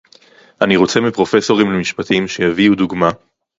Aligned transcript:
אני 0.61 0.75
רוצה 0.75 0.99
מפרופסורים 0.99 1.71
למשפטים 1.71 2.27
שיביאו 2.27 2.75
דוגמה 2.75 3.09